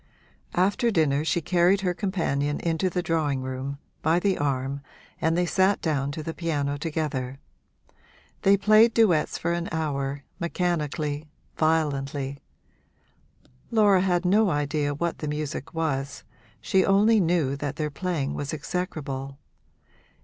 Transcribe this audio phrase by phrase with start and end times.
[0.55, 4.81] After dinner she carried her companion into the drawing room, by the arm,
[5.21, 7.37] and they sat down to the piano together.
[8.41, 12.39] They played duets for an hour, mechanically, violently;
[13.69, 16.23] Laura had no idea what the music was
[16.61, 19.37] she only knew that their playing was execrable.